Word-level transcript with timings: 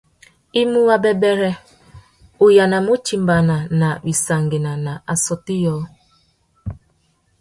I 0.59 0.61
mú 0.71 0.79
wabêbêrê, 0.89 1.51
u 2.43 2.45
yānamú 2.57 2.91
utimba 2.97 3.35
nà 3.79 3.89
wissangüena 4.05 4.73
nà 4.85 4.93
assôtô 5.13 5.53
yôō. 5.63 5.81